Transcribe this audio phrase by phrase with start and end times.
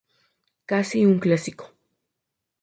[0.69, 1.65] Casi un clásico.